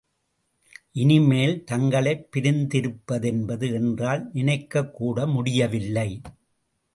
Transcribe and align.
இனிமேல், 0.91 1.63
தங்களைப் 1.63 2.27
பிரிந்திருப்பதென்பது 2.35 3.73
என்றால் 3.73 4.29
நினைக்கக் 4.33 4.93
கூட 4.95 5.27
முடியவில்லை. 5.27 6.21